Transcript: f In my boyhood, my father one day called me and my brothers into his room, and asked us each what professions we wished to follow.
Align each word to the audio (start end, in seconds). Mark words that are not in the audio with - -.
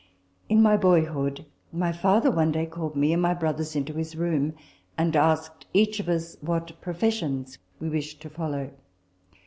f 0.03 0.07
In 0.49 0.63
my 0.63 0.77
boyhood, 0.77 1.45
my 1.71 1.91
father 1.91 2.31
one 2.31 2.51
day 2.51 2.65
called 2.65 2.95
me 2.95 3.13
and 3.13 3.21
my 3.21 3.35
brothers 3.35 3.75
into 3.75 3.93
his 3.93 4.15
room, 4.15 4.53
and 4.97 5.15
asked 5.15 5.65
us 5.65 5.67
each 5.75 6.01
what 6.41 6.81
professions 6.81 7.59
we 7.79 7.87
wished 7.87 8.19
to 8.23 8.29
follow. 8.31 8.71